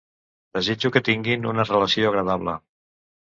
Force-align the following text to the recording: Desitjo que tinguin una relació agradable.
Desitjo 0.57 0.89
que 0.95 1.03
tinguin 1.09 1.45
una 1.51 1.67
relació 1.67 2.09
agradable. 2.13 2.57